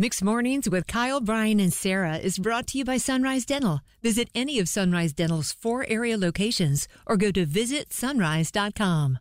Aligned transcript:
Mixed 0.00 0.22
Mornings 0.22 0.70
with 0.70 0.86
Kyle, 0.86 1.20
Brian, 1.20 1.58
and 1.58 1.72
Sarah 1.72 2.18
is 2.18 2.38
brought 2.38 2.68
to 2.68 2.78
you 2.78 2.84
by 2.84 2.98
Sunrise 2.98 3.44
Dental. 3.44 3.80
Visit 4.00 4.28
any 4.32 4.60
of 4.60 4.68
Sunrise 4.68 5.12
Dental's 5.12 5.50
four 5.50 5.84
area 5.88 6.16
locations 6.16 6.86
or 7.04 7.16
go 7.16 7.32
to 7.32 7.44
visitsunrise.com. 7.44 9.18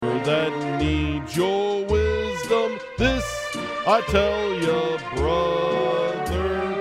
That 0.00 0.80
needs 0.80 1.36
your 1.36 1.84
wisdom, 1.86 2.80
this 2.98 3.24
I 3.86 4.00
tell 4.08 4.54
ya, 4.54 4.98
brother. 5.14 6.72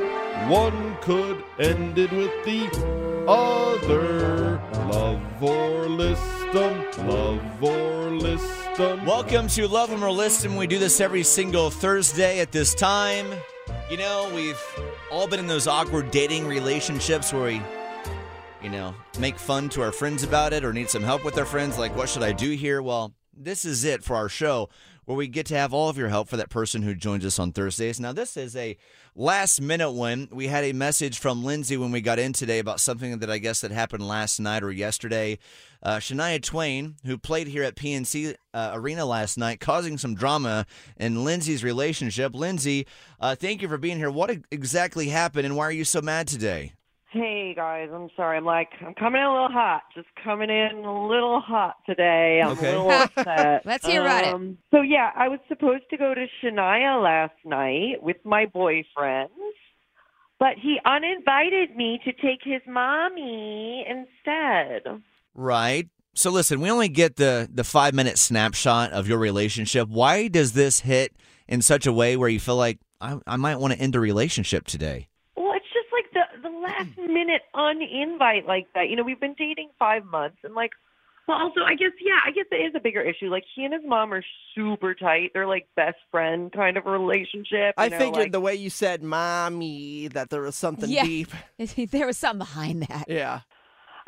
One 0.50 0.98
could 1.02 1.44
end 1.60 2.00
it 2.00 2.12
with 2.12 2.34
the 2.44 2.66
other. 3.28 4.60
Love 4.90 5.44
or 5.44 5.88
list 5.88 6.56
'em, 6.56 7.08
love 7.08 7.64
or 7.64 8.10
list 8.10 8.61
Welcome 8.82 9.48
to 9.50 9.68
Love 9.68 9.92
'em 9.92 10.04
or 10.04 10.10
List 10.10 10.44
'em. 10.44 10.56
We 10.56 10.66
do 10.66 10.80
this 10.80 11.00
every 11.00 11.22
single 11.22 11.70
Thursday 11.70 12.40
at 12.40 12.52
this 12.52 12.74
time. 12.74 13.32
You 13.92 13.98
know, 13.98 14.32
we've 14.34 14.60
all 15.12 15.28
been 15.28 15.40
in 15.40 15.46
those 15.46 15.68
awkward 15.68 16.10
dating 16.10 16.48
relationships 16.48 17.32
where 17.32 17.44
we, 17.44 17.62
you 18.64 18.70
know, 18.70 18.96
make 19.20 19.38
fun 19.38 19.70
to 19.70 19.84
our 19.84 19.92
friends 19.92 20.24
about 20.24 20.52
it 20.52 20.66
or 20.66 20.74
need 20.74 20.90
some 20.90 21.04
help 21.04 21.24
with 21.24 21.38
our 21.38 21.46
friends. 21.46 21.78
Like, 21.78 21.96
what 21.96 22.10
should 22.10 22.24
I 22.24 22.32
do 22.32 22.54
here? 22.54 22.82
Well, 22.82 23.14
this 23.38 23.66
is 23.66 23.84
it 23.84 24.04
for 24.04 24.16
our 24.16 24.30
show 24.30 24.68
where 25.06 25.18
we 25.18 25.28
get 25.28 25.46
to 25.48 25.56
have 25.56 25.74
all 25.74 25.90
of 25.90 25.98
your 25.98 26.10
help 26.10 26.28
for 26.28 26.38
that 26.38 26.50
person 26.50 26.82
who 26.82 26.94
joins 26.94 27.26
us 27.26 27.40
on 27.40 27.52
Thursdays. 27.52 28.00
Now, 28.00 28.14
this 28.14 28.38
is 28.38 28.56
a 28.56 28.78
last 29.16 29.60
minute 29.60 29.92
one. 29.92 30.28
We 30.32 30.48
had 30.48 30.64
a 30.64 30.74
message 30.74 31.20
from 31.20 31.44
Lindsay 31.44 31.76
when 31.78 31.92
we 31.92 32.02
got 32.02 32.20
in 32.20 32.34
today 32.34 32.60
about 32.60 32.80
something 32.80 33.20
that 33.20 33.30
I 33.30 33.40
guess 33.40 33.62
that 33.62 33.72
happened 33.72 34.08
last 34.08 34.40
night 34.40 34.64
or 34.64 34.72
yesterday. 34.72 35.40
Uh, 35.84 35.98
Shania 35.98 36.42
Twain, 36.42 36.96
who 37.06 37.18
played 37.18 37.48
here 37.48 37.64
at 37.64 37.76
PNC 37.76 38.36
uh, 38.54 38.72
Arena 38.74 39.06
last 39.06 39.38
night, 39.38 39.60
causing 39.60 39.98
some 39.98 40.14
drama 40.14 40.66
in 40.98 41.24
Lindsay's 41.24 41.64
relationship. 41.64 42.36
Lindsay, 42.36 42.86
uh, 43.20 43.36
thank 43.36 43.62
you 43.62 43.68
for 43.68 43.78
being 43.78 43.98
here. 43.98 44.12
What 44.12 44.38
exactly 44.52 45.08
happened, 45.08 45.46
and 45.46 45.56
why 45.56 45.66
are 45.66 45.72
you 45.72 45.86
so 45.86 46.02
mad 46.02 46.28
today? 46.28 46.74
Hey 47.12 47.54
guys, 47.54 47.90
I'm 47.94 48.08
sorry. 48.16 48.38
I'm 48.38 48.46
like 48.46 48.70
I'm 48.86 48.94
coming 48.94 49.20
in 49.20 49.28
a 49.28 49.32
little 49.34 49.50
hot. 49.50 49.82
Just 49.94 50.08
coming 50.24 50.50
in 50.50 50.86
a 50.86 51.08
little 51.08 51.42
hot 51.42 51.76
today. 51.86 52.42
I'm 52.42 52.52
Okay. 52.52 52.74
a 52.74 52.82
little 52.82 52.90
upset. 52.92 53.64
Let's 53.66 53.86
hear 53.86 54.02
about 54.02 54.24
it. 54.24 54.34
Um, 54.34 54.58
So 54.72 54.82
yeah, 54.82 55.12
I 55.16 55.28
was 55.28 55.40
supposed 55.50 55.84
to 55.90 55.98
go 55.98 56.14
to 56.14 56.26
Shania 56.42 57.04
last 57.04 57.34
night 57.44 58.02
with 58.02 58.16
my 58.24 58.46
boyfriend, 58.46 59.30
but 60.40 60.54
he 60.62 60.80
uninvited 60.86 61.76
me 61.76 62.00
to 62.06 62.14
take 62.14 62.40
his 62.46 62.62
mommy 62.66 63.86
instead. 63.90 65.02
Right. 65.36 65.90
So 66.14 66.30
listen, 66.32 66.62
we 66.62 66.72
only 66.72 66.88
get 66.90 67.18
the 67.18 67.50
the 67.54 67.66
five 67.66 67.94
minute 67.94 68.20
snapshot 68.20 68.94
of 68.94 69.10
your 69.10 69.18
relationship. 69.18 69.90
Why 69.90 70.30
does 70.30 70.54
this 70.54 70.80
hit 70.80 71.12
in 71.50 71.62
such 71.62 71.86
a 71.86 71.92
way 71.92 72.16
where 72.16 72.30
you 72.30 72.40
feel 72.40 72.56
like 72.56 72.80
I, 73.02 73.18
I 73.28 73.36
might 73.36 73.58
want 73.58 73.74
to 73.74 73.80
end 73.80 73.98
a 73.98 74.00
relationship 74.00 74.66
today? 74.66 75.10
Well, 75.36 75.52
it's 75.56 75.66
just 75.74 75.88
like 75.92 76.06
the 76.14 76.42
the 76.42 76.51
last 76.62 76.98
minute 76.98 77.42
uninvite 77.56 78.46
like 78.48 78.68
that. 78.76 78.90
You 78.90 78.96
know, 78.96 79.04
we've 79.04 79.20
been 79.20 79.36
dating 79.38 79.70
five 79.80 80.06
months, 80.06 80.38
and 80.44 80.54
like, 80.54 80.72
well, 81.28 81.38
also, 81.38 81.62
I 81.62 81.76
guess, 81.76 81.92
yeah, 82.04 82.20
I 82.26 82.32
guess 82.32 82.46
it 82.52 82.56
is 82.56 82.74
a 82.76 82.80
bigger 82.80 83.02
issue. 83.02 83.30
Like, 83.30 83.44
he 83.56 83.64
and 83.64 83.74
his 83.74 83.84
mom 83.86 84.12
are 84.14 84.24
super 84.56 84.94
tight. 84.96 85.32
They're 85.34 85.48
like 85.48 85.68
best 85.76 85.98
friend 86.10 86.52
kind 86.52 86.78
of 86.78 86.86
a 86.86 86.90
relationship. 86.92 87.76
I 87.78 87.86
you 87.86 87.90
know, 87.92 87.98
figured 88.00 88.16
like- 88.16 88.32
the 88.32 88.42
way 88.42 88.56
you 88.56 88.70
said 88.70 89.04
"mommy" 89.04 90.08
that 90.10 90.30
there 90.30 90.42
was 90.42 90.56
something 90.56 90.90
Yeah. 90.90 91.04
deep. 91.04 91.30
there 91.92 92.08
was 92.08 92.18
something 92.18 92.40
behind 92.40 92.84
that. 92.84 93.06
Yeah. 93.08 93.42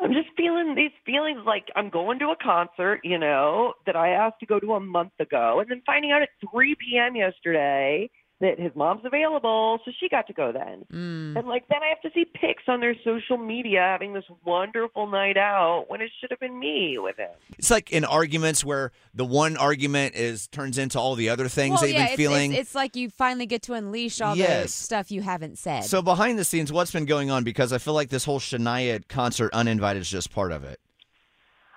I'm 0.00 0.12
just 0.12 0.28
feeling 0.36 0.74
these 0.74 0.90
feelings 1.06 1.42
like 1.46 1.66
I'm 1.76 1.88
going 1.88 2.18
to 2.18 2.26
a 2.30 2.36
concert, 2.36 3.00
you 3.04 3.16
know, 3.16 3.74
that 3.86 3.94
I 3.94 4.08
asked 4.10 4.40
to 4.40 4.46
go 4.46 4.58
to 4.58 4.74
a 4.74 4.80
month 4.80 5.12
ago, 5.20 5.60
and 5.60 5.70
then 5.70 5.82
finding 5.86 6.10
out 6.10 6.20
at 6.20 6.30
3 6.50 6.74
p.m. 6.74 7.14
yesterday 7.14 8.10
that 8.44 8.60
his 8.60 8.72
mom's 8.74 9.04
available, 9.04 9.78
so 9.84 9.90
she 9.98 10.08
got 10.08 10.26
to 10.26 10.32
go 10.34 10.52
then. 10.52 10.84
Mm. 10.92 11.38
And 11.38 11.48
like 11.48 11.66
then 11.68 11.82
I 11.82 11.88
have 11.88 12.00
to 12.02 12.10
see 12.14 12.26
pics 12.26 12.64
on 12.68 12.80
their 12.80 12.94
social 13.02 13.38
media 13.38 13.80
having 13.80 14.12
this 14.12 14.24
wonderful 14.44 15.06
night 15.06 15.38
out 15.38 15.86
when 15.88 16.02
it 16.02 16.10
should 16.20 16.30
have 16.30 16.40
been 16.40 16.58
me 16.58 16.96
with 16.98 17.16
him. 17.16 17.30
It's 17.58 17.70
like 17.70 17.90
in 17.90 18.04
arguments 18.04 18.64
where 18.64 18.92
the 19.14 19.24
one 19.24 19.56
argument 19.56 20.14
is 20.14 20.46
turns 20.48 20.76
into 20.76 21.00
all 21.00 21.14
the 21.14 21.30
other 21.30 21.48
things 21.48 21.72
Well, 21.72 21.82
they've 21.82 21.94
yeah, 21.94 21.98
been 22.00 22.06
it's, 22.08 22.16
feeling. 22.16 22.52
It's, 22.52 22.60
it's 22.60 22.74
like 22.74 22.96
you 22.96 23.08
finally 23.08 23.46
get 23.46 23.62
to 23.62 23.72
unleash 23.72 24.20
all 24.20 24.36
the 24.36 24.66
stuff 24.68 25.10
you 25.10 25.22
haven't 25.22 25.58
said. 25.58 25.84
so 25.84 26.02
behind 26.02 26.38
the 26.38 26.44
scenes, 26.44 26.70
what's 26.70 26.90
been 26.92 27.06
going 27.06 27.30
on? 27.30 27.44
Because 27.44 27.72
I 27.72 27.78
feel 27.78 27.94
like 27.94 28.10
this 28.10 28.24
whole 28.24 28.40
Shania 28.40 29.06
concert 29.08 29.52
uninvited 29.54 30.02
is 30.02 30.10
just 30.10 30.30
part 30.30 30.52
of 30.52 30.64
it. 30.64 30.80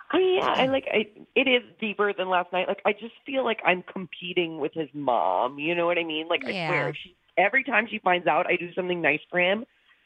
I 0.10 0.18
mean, 0.18 0.38
yeah, 0.38 0.46
I 0.48 0.66
like 0.68 0.86
I, 0.92 1.08
it 1.36 1.48
is 1.48 1.64
deeper 1.82 2.14
than 2.14 2.30
last 2.30 2.54
night. 2.54 2.68
Like 2.68 2.82
I 2.86 2.94
just 2.94 3.14
feel 3.26 3.44
like 3.44 3.60
I'm 3.66 3.84
competing 3.84 4.60
with 4.60 4.74
his 4.74 4.90
mom. 4.94 5.60
You 5.60 5.76
know 5.76 5.86
what 5.86 5.98
I 5.98 6.04
mean? 6.04 6.28
Like 6.30 6.46
I 6.46 6.52
swear, 6.52 6.94
she, 6.94 7.16
every 7.38 7.64
time 7.64 7.88
she 7.90 8.00
finds 8.00 8.26
out 8.26 8.48
I 8.48 8.56
do 8.56 8.74
something 8.74 9.02
nice 9.02 9.20
for 9.30 9.40
him, 9.40 9.66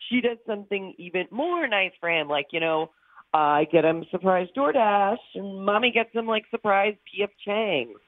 she 0.09 0.21
does 0.21 0.37
something 0.47 0.95
even 0.97 1.27
more 1.29 1.67
nice 1.67 1.91
for 1.99 2.09
him. 2.09 2.27
Like 2.27 2.47
you 2.51 2.59
know, 2.59 2.89
I 3.33 3.65
get 3.71 3.85
him 3.85 4.05
surprise 4.09 4.47
DoorDash, 4.57 5.17
and 5.35 5.65
mommy 5.65 5.91
gets 5.91 6.13
him 6.13 6.25
like 6.25 6.45
surprise 6.49 6.95
PF 7.13 7.29
Chang's. 7.45 7.99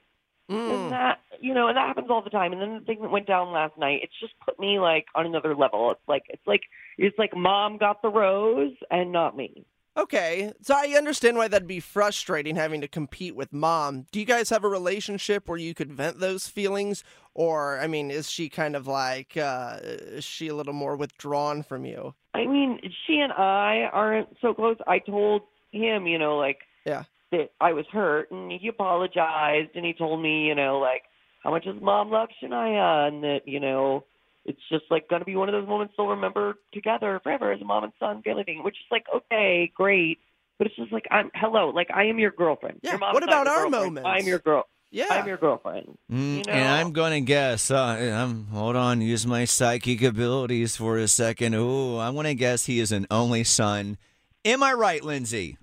Mm. 0.49 0.73
And 0.73 0.91
that 0.91 1.19
you 1.39 1.53
know, 1.53 1.67
and 1.67 1.77
that 1.77 1.87
happens 1.87 2.07
all 2.09 2.21
the 2.23 2.29
time. 2.29 2.53
And 2.53 2.61
then 2.61 2.73
the 2.79 2.85
thing 2.85 3.01
that 3.01 3.11
went 3.11 3.27
down 3.27 3.51
last 3.51 3.77
night, 3.77 4.01
it's 4.03 4.19
just 4.19 4.33
put 4.43 4.59
me 4.59 4.79
like 4.79 5.05
on 5.15 5.25
another 5.25 5.55
level. 5.55 5.91
It's 5.91 6.07
like 6.07 6.23
it's 6.29 6.45
like 6.45 6.63
it's 6.97 7.17
like 7.17 7.35
mom 7.35 7.77
got 7.77 8.01
the 8.01 8.09
rose 8.09 8.73
and 8.89 9.11
not 9.11 9.37
me. 9.37 9.65
Okay, 9.95 10.51
so 10.61 10.73
I 10.75 10.95
understand 10.97 11.37
why 11.37 11.47
that'd 11.47 11.67
be 11.67 11.79
frustrating 11.79 12.55
having 12.55 12.81
to 12.81 12.87
compete 12.87 13.35
with 13.35 13.53
mom. 13.53 14.07
Do 14.11 14.19
you 14.19 14.25
guys 14.25 14.49
have 14.49 14.63
a 14.63 14.67
relationship 14.69 15.47
where 15.47 15.57
you 15.57 15.75
could 15.75 15.91
vent 15.91 16.19
those 16.19 16.47
feelings, 16.47 17.03
or 17.35 17.79
I 17.79 17.85
mean, 17.85 18.09
is 18.09 18.27
she 18.27 18.49
kind 18.49 18.75
of 18.75 18.87
like 18.87 19.37
uh, 19.37 19.77
is 19.83 20.23
she 20.23 20.47
a 20.47 20.55
little 20.55 20.73
more 20.73 20.95
withdrawn 20.95 21.61
from 21.61 21.85
you? 21.85 22.15
I 22.33 22.47
mean, 22.47 22.79
she 23.05 23.19
and 23.19 23.31
I 23.33 23.87
aren't 23.93 24.29
so 24.41 24.55
close. 24.55 24.77
I 24.87 24.97
told 24.97 25.43
him, 25.71 26.07
you 26.07 26.17
know, 26.17 26.37
like 26.37 26.59
Yeah. 26.85 27.03
that 27.31 27.51
I 27.61 27.73
was 27.73 27.85
hurt, 27.91 28.31
and 28.31 28.51
he 28.51 28.67
apologized, 28.67 29.75
and 29.75 29.85
he 29.85 29.93
told 29.93 30.23
me, 30.23 30.47
you 30.47 30.55
know, 30.55 30.79
like 30.79 31.03
how 31.43 31.51
much 31.51 31.65
his 31.65 31.79
mom 31.79 32.09
loves 32.09 32.31
Shania, 32.41 33.07
and 33.09 33.23
that 33.23 33.41
you 33.45 33.59
know 33.59 34.05
it's 34.45 34.59
just 34.69 34.85
like 34.89 35.07
going 35.09 35.21
to 35.21 35.25
be 35.25 35.35
one 35.35 35.49
of 35.49 35.53
those 35.53 35.67
moments 35.67 35.93
they'll 35.97 36.07
remember 36.07 36.55
together 36.73 37.19
forever 37.23 37.51
as 37.51 37.61
a 37.61 37.65
mom 37.65 37.83
and 37.85 37.93
son 37.99 38.21
family 38.23 38.43
thing. 38.43 38.63
Which 38.63 38.75
is 38.75 38.85
like 38.91 39.05
okay, 39.15 39.71
great, 39.75 40.19
but 40.57 40.67
it's 40.67 40.75
just 40.75 40.91
like 40.91 41.05
I'm 41.11 41.31
hello, 41.35 41.69
like 41.69 41.89
I 41.93 42.05
am 42.05 42.19
your 42.19 42.31
girlfriend. 42.31 42.79
Yeah, 42.83 42.91
Your 42.91 42.99
mom's 42.99 43.13
what 43.13 43.23
about 43.23 43.47
our 43.47 43.61
girlfriend. 43.69 43.71
moments? 43.95 44.07
I'm 44.09 44.25
your 44.27 44.39
girl. 44.39 44.65
Yeah, 44.91 45.07
I'm 45.09 45.25
your 45.27 45.37
girlfriend. 45.37 45.97
Mm, 46.11 46.37
You 46.37 46.43
know? 46.43 46.51
And 46.53 46.67
I'm 46.69 46.91
going 46.93 47.13
to 47.13 47.21
guess. 47.21 47.71
Uh, 47.71 47.77
I'm, 47.77 48.45
hold 48.47 48.75
on, 48.75 49.01
use 49.01 49.25
my 49.25 49.43
psychic 49.45 50.03
abilities 50.03 50.75
for 50.75 50.99
a 50.99 51.07
second. 51.07 51.55
Ooh, 51.55 51.97
I 51.97 52.11
want 52.11 52.27
to 52.27 52.35
guess 52.35 52.67
he 52.67 52.79
is 52.79 52.91
an 52.91 53.07
only 53.09 53.43
son. 53.43 53.97
Am 54.45 54.61
I 54.61 54.73
right, 54.73 55.03
Lindsay? 55.03 55.57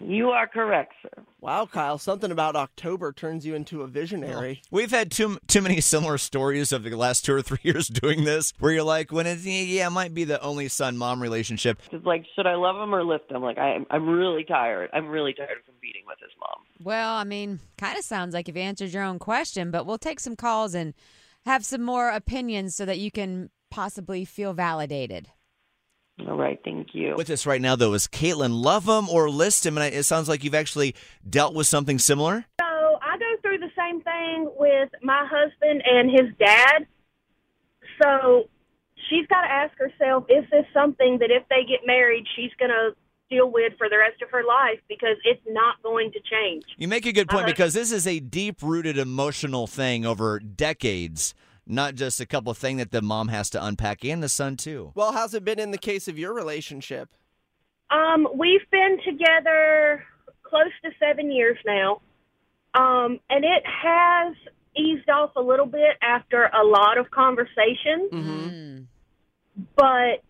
You 0.00 0.28
are 0.30 0.46
correct, 0.46 0.94
sir. 1.02 1.24
Wow, 1.40 1.66
Kyle, 1.66 1.98
something 1.98 2.30
about 2.30 2.54
October 2.54 3.12
turns 3.12 3.44
you 3.44 3.54
into 3.54 3.82
a 3.82 3.88
visionary. 3.88 4.62
We've 4.70 4.90
had 4.92 5.10
too 5.10 5.38
too 5.48 5.60
many 5.60 5.80
similar 5.80 6.18
stories 6.18 6.72
of 6.72 6.84
the 6.84 6.94
last 6.94 7.24
two 7.24 7.34
or 7.34 7.42
three 7.42 7.58
years 7.62 7.88
doing 7.88 8.24
this, 8.24 8.52
where 8.60 8.72
you're 8.72 8.84
like, 8.84 9.10
when 9.10 9.26
it's 9.26 9.44
yeah, 9.44 9.88
it 9.88 9.90
might 9.90 10.14
be 10.14 10.24
the 10.24 10.40
only 10.40 10.68
son 10.68 10.96
mom 10.96 11.20
relationship. 11.20 11.80
It's 11.90 12.06
like, 12.06 12.24
should 12.36 12.46
I 12.46 12.54
love 12.54 12.76
him 12.76 12.94
or 12.94 13.02
lift 13.04 13.30
him? 13.30 13.42
Like, 13.42 13.58
I'm, 13.58 13.86
I'm 13.90 14.08
really 14.08 14.44
tired. 14.44 14.90
I'm 14.92 15.08
really 15.08 15.34
tired 15.34 15.58
of 15.58 15.64
competing 15.64 16.02
with 16.06 16.18
his 16.20 16.30
mom. 16.40 16.64
well, 16.84 17.14
I 17.14 17.24
mean, 17.24 17.58
kind 17.76 17.98
of 17.98 18.04
sounds 18.04 18.34
like 18.34 18.46
you've 18.46 18.56
answered 18.56 18.92
your 18.92 19.02
own 19.02 19.18
question, 19.18 19.70
but 19.70 19.84
we'll 19.84 19.98
take 19.98 20.20
some 20.20 20.36
calls 20.36 20.74
and 20.74 20.94
have 21.44 21.64
some 21.64 21.82
more 21.82 22.10
opinions 22.10 22.76
so 22.76 22.84
that 22.84 22.98
you 22.98 23.10
can 23.10 23.50
possibly 23.70 24.24
feel 24.24 24.52
validated. 24.52 25.28
All 26.26 26.36
right, 26.36 26.58
thank 26.64 26.94
you. 26.94 27.14
With 27.16 27.30
us 27.30 27.46
right 27.46 27.60
now, 27.60 27.76
though, 27.76 27.94
is 27.94 28.08
Caitlin. 28.08 28.62
Love 28.62 28.86
him 28.88 29.08
or 29.08 29.30
list 29.30 29.64
him, 29.64 29.78
and 29.78 29.94
it 29.94 30.02
sounds 30.04 30.28
like 30.28 30.42
you've 30.42 30.54
actually 30.54 30.94
dealt 31.28 31.54
with 31.54 31.66
something 31.68 31.98
similar. 31.98 32.44
So 32.60 32.98
I 33.00 33.16
go 33.18 33.36
through 33.42 33.58
the 33.58 33.70
same 33.76 34.00
thing 34.02 34.50
with 34.58 34.88
my 35.02 35.24
husband 35.30 35.82
and 35.86 36.10
his 36.10 36.34
dad. 36.38 36.86
So 38.02 38.48
she's 39.08 39.26
got 39.28 39.42
to 39.42 39.48
ask 39.50 39.76
herself, 39.78 40.24
is 40.28 40.44
this 40.50 40.64
something 40.72 41.18
that 41.18 41.30
if 41.30 41.44
they 41.48 41.64
get 41.68 41.80
married, 41.86 42.24
she's 42.36 42.50
going 42.58 42.70
to 42.70 42.90
deal 43.30 43.50
with 43.50 43.74
for 43.76 43.88
the 43.88 43.98
rest 43.98 44.22
of 44.22 44.30
her 44.30 44.42
life 44.42 44.80
because 44.88 45.16
it's 45.24 45.42
not 45.48 45.82
going 45.82 46.10
to 46.12 46.18
change. 46.30 46.64
You 46.78 46.88
make 46.88 47.04
a 47.06 47.12
good 47.12 47.28
point 47.28 47.42
Uh-huh. 47.42 47.52
because 47.52 47.74
this 47.74 47.92
is 47.92 48.06
a 48.06 48.20
deep 48.20 48.62
rooted 48.62 48.96
emotional 48.98 49.66
thing 49.66 50.06
over 50.06 50.38
decades, 50.40 51.34
not 51.68 51.94
just 51.94 52.20
a 52.20 52.26
couple 52.26 52.50
of 52.50 52.58
things 52.58 52.78
that 52.78 52.90
the 52.90 53.02
mom 53.02 53.28
has 53.28 53.50
to 53.50 53.64
unpack 53.64 54.04
and 54.04 54.22
the 54.22 54.28
son 54.28 54.56
too. 54.56 54.92
Well, 54.94 55.12
how's 55.12 55.34
it 55.34 55.44
been 55.44 55.58
in 55.58 55.70
the 55.70 55.78
case 55.78 56.08
of 56.08 56.18
your 56.18 56.32
relationship? 56.32 57.10
Um, 57.90 58.26
we've 58.34 58.68
been 58.70 58.98
together 59.04 60.04
close 60.42 60.72
to 60.84 60.90
seven 60.98 61.30
years 61.30 61.58
now, 61.66 62.00
um, 62.74 63.20
and 63.30 63.44
it 63.44 63.62
has 63.66 64.34
eased 64.76 65.08
off 65.10 65.30
a 65.36 65.40
little 65.42 65.66
bit 65.66 65.96
after 66.02 66.44
a 66.46 66.64
lot 66.64 66.98
of 66.98 67.10
conversation, 67.10 68.08
Mm-hmm. 68.12 68.48
Mm. 68.48 68.84
but 69.76 70.22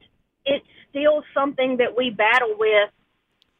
it's 0.46 0.66
still 0.90 1.22
something 1.34 1.76
that 1.78 1.96
we 1.96 2.10
battle 2.10 2.54
with. 2.58 2.90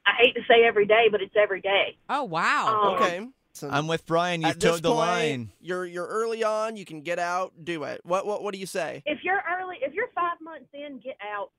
I 0.07 0.13
hate 0.23 0.35
to 0.37 0.41
say 0.49 0.65
every 0.67 0.87
day, 0.87 1.09
but 1.11 1.21
it's 1.21 1.35
every 1.37 1.61
day. 1.61 1.97
Oh, 2.09 2.25
wow. 2.25 2.83
Um, 2.83 2.95
Okay. 3.03 3.27
Thoughts. 3.61 3.71
And 3.71 3.75
I'm 3.75 3.87
with 3.87 4.07
Brian. 4.07 4.43
You 4.43 4.49
at 4.49 4.61
this 4.61 4.71
towed 4.71 4.83
the 4.83 4.91
point, 4.91 4.99
line. 4.99 5.53
You're 5.61 5.87
you're 5.87 6.07
early 6.07 6.45
on. 6.45 6.77
You 6.77 6.85
can 6.85 7.03
get 7.03 7.19
out. 7.19 7.53
Do 7.63 7.85
it. 7.85 8.01
What 8.05 8.27
what 8.27 8.43
what 8.43 8.55
do 8.55 8.61
you 8.61 8.67
say? 8.67 9.03
If 9.07 9.19
you're 9.23 9.43
early, 9.61 9.77
if 9.83 9.95
you're 9.95 10.09
five 10.15 10.37
months 10.41 10.69
in, 10.73 10.99
get 10.99 11.17
out. 11.23 11.51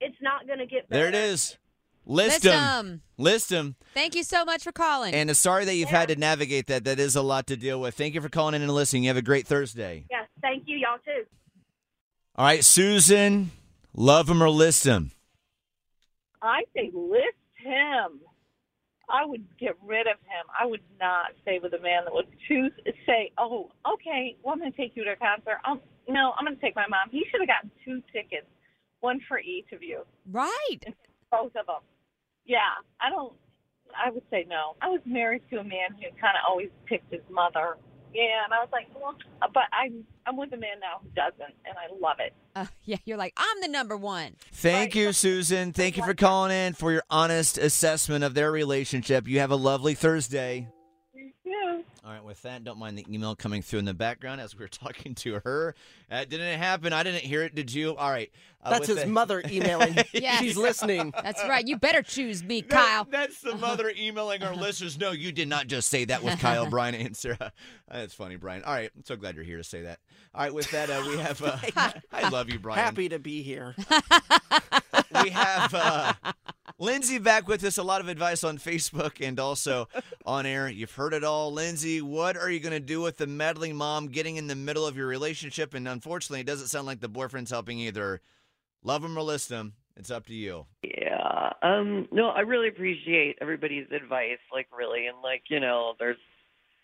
It's 0.00 0.16
not 0.22 0.46
going 0.46 0.58
to 0.58 0.66
get 0.66 0.88
better. 0.88 1.00
There 1.00 1.08
it 1.08 1.14
is. 1.14 1.58
List 2.06 2.28
List 2.30 2.42
them. 2.42 2.62
'em. 2.86 3.02
List 3.18 3.48
them. 3.50 3.76
Thank 3.92 4.14
you 4.14 4.22
so 4.22 4.44
much 4.44 4.64
for 4.64 4.72
calling. 4.72 5.14
And 5.14 5.28
uh, 5.28 5.34
sorry 5.34 5.66
that 5.66 5.74
you've 5.74 5.90
had 5.90 6.08
to 6.08 6.16
navigate 6.16 6.66
that. 6.68 6.84
That 6.84 6.98
is 6.98 7.14
a 7.14 7.22
lot 7.22 7.46
to 7.48 7.56
deal 7.56 7.80
with. 7.80 7.94
Thank 7.94 8.14
you 8.14 8.22
for 8.22 8.30
calling 8.30 8.54
in 8.54 8.62
and 8.62 8.72
listening. 8.72 9.04
You 9.04 9.10
have 9.10 9.18
a 9.18 9.22
great 9.22 9.46
Thursday. 9.46 10.06
Yes, 10.10 10.26
thank 10.40 10.64
you, 10.66 10.78
y'all 10.78 10.98
too. 11.04 11.26
All 12.36 12.46
right, 12.46 12.64
Susan, 12.64 13.50
love 13.94 14.30
him 14.30 14.42
or 14.42 14.48
list 14.48 14.84
him. 14.84 15.12
I 16.40 16.62
say 16.74 16.90
list 16.94 17.36
him. 17.62 18.20
I 19.10 19.24
would 19.24 19.44
get 19.58 19.76
rid 19.84 20.06
of 20.06 20.16
him. 20.24 20.46
I 20.58 20.66
would 20.66 20.82
not 21.00 21.32
stay 21.42 21.58
with 21.62 21.72
a 21.74 21.82
man 21.82 22.04
that 22.04 22.14
would 22.14 22.28
choose 22.48 22.72
say, 23.06 23.32
"Oh, 23.38 23.70
okay, 23.94 24.36
well, 24.42 24.54
I'm 24.54 24.60
going 24.60 24.72
to 24.72 24.76
take 24.76 24.92
you 24.94 25.04
to 25.04 25.12
a 25.12 25.16
concert." 25.16 25.58
Um, 25.68 25.80
no, 26.08 26.32
I'm 26.38 26.44
going 26.44 26.56
to 26.56 26.62
take 26.62 26.76
my 26.76 26.86
mom. 26.88 27.10
He 27.10 27.24
should 27.30 27.40
have 27.40 27.48
gotten 27.48 27.70
two 27.84 28.02
tickets, 28.12 28.46
one 29.00 29.20
for 29.28 29.38
each 29.38 29.72
of 29.72 29.82
you, 29.82 30.02
right. 30.30 30.82
both 31.30 31.54
of 31.56 31.66
them. 31.66 31.82
Yeah, 32.46 32.80
I 33.00 33.10
don't. 33.10 33.32
I 33.94 34.10
would 34.10 34.22
say 34.30 34.46
no. 34.48 34.76
I 34.80 34.88
was 34.88 35.00
married 35.04 35.42
to 35.50 35.58
a 35.58 35.64
man 35.64 35.90
who 35.98 36.06
kind 36.20 36.38
of 36.38 36.46
always 36.48 36.70
picked 36.86 37.12
his 37.12 37.22
mother. 37.28 37.76
Yeah, 38.12 38.44
and 38.44 38.52
I 38.52 38.58
was 38.58 38.68
like, 38.72 38.88
well, 38.94 39.14
but 39.54 39.64
I'm 39.72 40.04
I'm 40.26 40.36
with 40.36 40.52
a 40.52 40.56
man 40.56 40.80
now 40.80 41.00
who 41.02 41.08
doesn't, 41.14 41.54
and 41.64 41.76
I 41.78 41.92
love 42.00 42.16
it. 42.18 42.34
Uh, 42.56 42.66
yeah, 42.84 42.96
you're 43.04 43.16
like, 43.16 43.32
I'm 43.36 43.60
the 43.60 43.68
number 43.68 43.96
one. 43.96 44.34
Thank 44.52 44.94
you, 44.94 45.12
Susan. 45.12 45.72
Thank 45.72 45.96
you 45.96 46.04
for 46.04 46.14
calling 46.14 46.50
in 46.50 46.72
for 46.72 46.90
your 46.92 47.04
honest 47.08 47.58
assessment 47.58 48.24
of 48.24 48.34
their 48.34 48.50
relationship. 48.50 49.28
You 49.28 49.38
have 49.40 49.50
a 49.50 49.56
lovely 49.56 49.94
Thursday. 49.94 50.68
Yeah. 52.10 52.16
All 52.16 52.16
right, 52.16 52.24
with 52.24 52.42
that, 52.42 52.64
don't 52.64 52.78
mind 52.78 52.98
the 52.98 53.06
email 53.12 53.36
coming 53.36 53.62
through 53.62 53.78
in 53.80 53.84
the 53.84 53.94
background 53.94 54.40
as 54.40 54.56
we 54.56 54.64
were 54.64 54.68
talking 54.68 55.14
to 55.16 55.40
her. 55.44 55.74
Uh, 56.10 56.24
didn't 56.24 56.46
it 56.46 56.58
happen? 56.58 56.92
I 56.92 57.02
didn't 57.02 57.22
hear 57.22 57.42
it. 57.42 57.54
Did 57.54 57.72
you? 57.72 57.94
All 57.96 58.10
right. 58.10 58.30
Uh, 58.62 58.70
That's 58.70 58.88
his 58.88 58.96
the- 58.98 59.06
mother 59.08 59.42
emailing. 59.48 59.96
Yes. 60.12 60.40
She's 60.40 60.56
listening. 60.56 61.14
That's 61.22 61.42
right. 61.44 61.66
You 61.66 61.76
better 61.78 62.02
choose 62.02 62.42
me, 62.42 62.60
That- 62.62 62.70
Kyle. 62.70 63.04
that's 63.10 63.40
the 63.40 63.54
mother 63.54 63.92
emailing 63.96 64.42
our 64.42 64.54
listeners. 64.56 64.98
No, 64.98 65.12
you 65.12 65.32
did 65.32 65.48
not 65.48 65.66
just 65.66 65.88
say 65.88 66.04
that 66.06 66.22
with 66.22 66.38
Kyle, 66.40 66.68
Brian, 66.68 66.94
and 66.94 67.16
Sarah. 67.16 67.52
That's 67.90 68.12
funny, 68.12 68.36
Brian. 68.36 68.62
All 68.64 68.72
right, 68.74 68.90
I'm 68.94 69.04
so 69.04 69.16
glad 69.16 69.34
you're 69.36 69.44
here 69.44 69.56
to 69.58 69.64
say 69.64 69.82
that. 69.82 70.00
All 70.34 70.42
right, 70.42 70.52
with 70.52 70.70
that, 70.72 70.90
uh, 70.90 71.02
we 71.08 71.16
have. 71.18 71.42
Uh, 71.42 71.58
I 72.12 72.28
love 72.28 72.50
you, 72.50 72.58
Brian. 72.58 72.78
Happy 72.78 73.08
to 73.08 73.18
be 73.18 73.42
here. 73.42 73.74
we 75.22 75.30
have 75.30 75.74
uh, 75.74 76.12
Lindsay 76.80 77.18
back 77.18 77.46
with 77.46 77.62
us. 77.62 77.76
A 77.76 77.82
lot 77.82 78.00
of 78.00 78.08
advice 78.08 78.42
on 78.42 78.56
Facebook 78.56 79.24
and 79.24 79.38
also 79.38 79.86
on 80.24 80.46
air. 80.46 80.66
You've 80.66 80.94
heard 80.94 81.12
it 81.12 81.22
all. 81.22 81.52
Lindsay, 81.52 82.00
what 82.00 82.38
are 82.38 82.50
you 82.50 82.58
going 82.58 82.72
to 82.72 82.80
do 82.80 83.02
with 83.02 83.18
the 83.18 83.26
meddling 83.26 83.76
mom 83.76 84.08
getting 84.08 84.36
in 84.36 84.46
the 84.46 84.56
middle 84.56 84.86
of 84.86 84.96
your 84.96 85.06
relationship? 85.06 85.74
And 85.74 85.86
unfortunately, 85.86 86.40
it 86.40 86.46
doesn't 86.46 86.68
sound 86.68 86.86
like 86.86 87.00
the 87.00 87.08
boyfriend's 87.08 87.50
helping 87.50 87.78
either. 87.80 88.22
Love 88.82 89.04
him 89.04 89.18
or 89.18 89.20
list 89.20 89.50
him. 89.50 89.74
It's 89.94 90.10
up 90.10 90.24
to 90.28 90.34
you. 90.34 90.64
Yeah. 90.82 91.52
Um. 91.62 92.08
No, 92.10 92.28
I 92.30 92.40
really 92.40 92.68
appreciate 92.68 93.36
everybody's 93.42 93.86
advice. 93.92 94.38
Like, 94.50 94.68
really, 94.74 95.06
and 95.06 95.18
like, 95.22 95.42
you 95.50 95.60
know, 95.60 95.92
there's, 95.98 96.16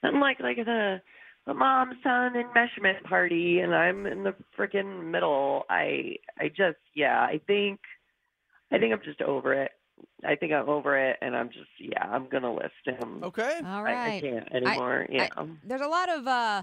I'm 0.03 0.21
like 0.21 0.39
like 0.41 0.59
the, 0.59 1.01
the 1.47 1.55
mom 1.55 1.93
son 2.03 2.35
enmeshment 2.35 3.03
party, 3.05 3.61
and 3.61 3.75
I'm 3.75 4.05
in 4.05 4.25
the 4.25 4.35
freaking 4.59 5.11
middle. 5.11 5.65
I 5.71 6.17
I 6.39 6.49
just 6.49 6.77
yeah. 6.95 7.21
I 7.21 7.41
think, 7.47 7.81
I 8.71 8.77
think 8.77 8.93
I'm 8.93 9.01
just 9.03 9.23
over 9.23 9.55
it. 9.55 9.71
I 10.25 10.35
think 10.37 10.53
I'm 10.53 10.69
over 10.69 10.99
it, 10.99 11.17
and 11.21 11.37
I'm 11.37 11.49
just 11.49 11.71
yeah. 11.79 12.05
I'm 12.05 12.29
gonna 12.29 12.53
list 12.53 12.73
him. 12.85 13.23
Okay. 13.23 13.61
All 13.65 13.83
right. 13.83 13.97
I, 13.97 14.17
I 14.17 14.21
can't 14.21 14.53
anymore. 14.55 15.07
yeah. 15.11 15.29
There's 15.65 15.81
a 15.81 15.89
lot 15.89 16.09
of 16.09 16.27
uh 16.27 16.63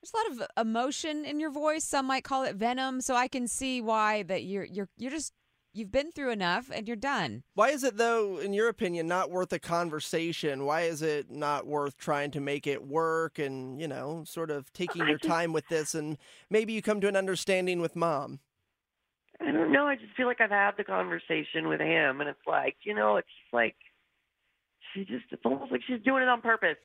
there's 0.00 0.12
a 0.14 0.16
lot 0.16 0.48
of 0.56 0.66
emotion 0.66 1.24
in 1.24 1.40
your 1.40 1.50
voice. 1.50 1.84
Some 1.84 2.06
might 2.06 2.24
call 2.24 2.44
it 2.44 2.56
venom, 2.56 3.00
so 3.00 3.14
I 3.14 3.28
can 3.28 3.48
see 3.48 3.80
why 3.80 4.22
that 4.24 4.44
you're 4.44 4.64
you're 4.64 4.88
you're 4.96 5.10
just 5.10 5.32
you've 5.74 5.92
been 5.92 6.12
through 6.12 6.30
enough 6.30 6.70
and 6.72 6.86
you're 6.86 6.96
done. 6.96 7.42
Why 7.54 7.70
is 7.70 7.84
it 7.84 7.96
though, 7.96 8.38
in 8.38 8.52
your 8.52 8.68
opinion, 8.68 9.06
not 9.06 9.30
worth 9.30 9.52
a 9.52 9.58
conversation? 9.58 10.64
Why 10.64 10.82
is 10.82 11.02
it 11.02 11.30
not 11.30 11.66
worth 11.66 11.96
trying 11.96 12.30
to 12.32 12.40
make 12.40 12.66
it 12.66 12.86
work 12.86 13.38
and, 13.38 13.80
you 13.80 13.88
know, 13.88 14.24
sort 14.26 14.50
of 14.50 14.72
taking 14.72 15.06
your 15.06 15.18
time 15.18 15.52
with 15.52 15.68
this 15.68 15.94
and 15.94 16.18
maybe 16.50 16.72
you 16.72 16.82
come 16.82 17.00
to 17.00 17.08
an 17.08 17.16
understanding 17.16 17.80
with 17.80 17.96
mom? 17.96 18.40
I 19.40 19.52
don't 19.52 19.72
know. 19.72 19.86
I 19.86 19.96
just 19.96 20.14
feel 20.16 20.26
like 20.26 20.40
I've 20.40 20.50
had 20.50 20.72
the 20.76 20.84
conversation 20.84 21.68
with 21.68 21.80
him, 21.80 22.20
and 22.20 22.28
it's 22.28 22.46
like, 22.46 22.76
you 22.82 22.94
know, 22.94 23.16
it's 23.16 23.28
just 23.28 23.54
like 23.54 23.76
she 24.92 25.04
just, 25.04 25.24
it's 25.30 25.42
almost 25.44 25.70
like 25.70 25.82
she's 25.86 26.02
doing 26.04 26.22
it 26.22 26.28
on 26.28 26.40
purpose. 26.40 26.76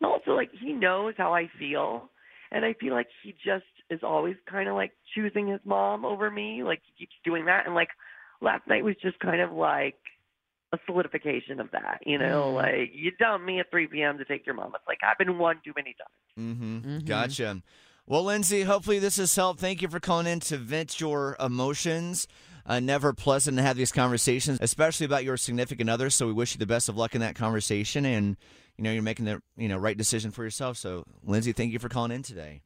And 0.00 0.10
also, 0.10 0.32
like, 0.32 0.50
he 0.60 0.72
knows 0.72 1.14
how 1.16 1.32
I 1.34 1.48
feel, 1.58 2.10
and 2.50 2.64
I 2.64 2.74
feel 2.74 2.92
like 2.92 3.06
he 3.22 3.32
just 3.44 3.64
is 3.90 4.00
always 4.02 4.36
kind 4.50 4.68
of 4.68 4.74
like 4.74 4.92
choosing 5.14 5.46
his 5.46 5.60
mom 5.64 6.04
over 6.04 6.30
me. 6.30 6.62
Like, 6.64 6.80
he 6.84 7.04
keeps 7.04 7.14
doing 7.24 7.46
that. 7.46 7.66
And, 7.66 7.74
like, 7.74 7.90
last 8.40 8.66
night 8.66 8.84
was 8.84 8.96
just 9.00 9.18
kind 9.20 9.40
of 9.40 9.52
like 9.52 9.96
a 10.72 10.78
solidification 10.86 11.60
of 11.60 11.70
that, 11.70 12.00
you 12.04 12.18
know? 12.18 12.52
Mm. 12.52 12.54
Like, 12.54 12.90
you 12.92 13.12
dumped 13.18 13.46
me 13.46 13.60
at 13.60 13.70
3 13.70 13.86
p.m. 13.86 14.18
to 14.18 14.24
take 14.24 14.44
your 14.44 14.54
mom. 14.56 14.72
It's 14.74 14.84
like, 14.88 14.98
I've 15.08 15.18
been 15.18 15.38
one 15.38 15.60
too 15.64 15.72
many 15.76 15.94
times. 15.94 16.56
Mm-hmm. 16.56 16.78
Mhm. 16.78 17.06
Gotcha. 17.06 17.62
Well, 18.06 18.24
Lindsay, 18.24 18.62
hopefully 18.62 18.98
this 18.98 19.16
has 19.16 19.34
helped. 19.34 19.60
Thank 19.60 19.80
you 19.80 19.88
for 19.88 19.98
calling 19.98 20.26
in 20.26 20.40
to 20.40 20.58
vent 20.58 21.00
your 21.00 21.36
emotions. 21.40 22.28
Uh, 22.66 22.78
never 22.78 23.14
pleasant 23.14 23.56
to 23.56 23.62
have 23.62 23.78
these 23.78 23.92
conversations, 23.92 24.58
especially 24.60 25.06
about 25.06 25.24
your 25.24 25.38
significant 25.38 25.88
other. 25.88 26.10
So 26.10 26.26
we 26.26 26.32
wish 26.34 26.54
you 26.54 26.58
the 26.58 26.66
best 26.66 26.90
of 26.90 26.96
luck 26.96 27.14
in 27.14 27.22
that 27.22 27.34
conversation, 27.34 28.04
and 28.04 28.36
you 28.76 28.84
know 28.84 28.92
you're 28.92 29.02
making 29.02 29.24
the 29.24 29.40
you 29.56 29.68
know 29.68 29.78
right 29.78 29.96
decision 29.96 30.30
for 30.30 30.44
yourself. 30.44 30.76
So, 30.76 31.04
Lindsay, 31.22 31.52
thank 31.52 31.72
you 31.72 31.78
for 31.78 31.88
calling 31.88 32.10
in 32.10 32.22
today. 32.22 32.62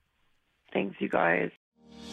Thanks, 0.72 0.96
you 1.00 1.08
guys. 1.08 1.50